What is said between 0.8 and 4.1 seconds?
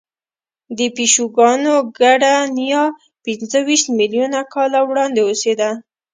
پیشوګانو ګډه نیا پنځهویشت